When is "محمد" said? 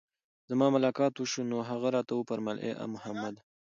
2.93-3.35